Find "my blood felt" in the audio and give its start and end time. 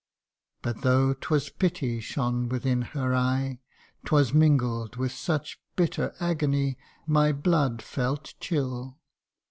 7.05-8.33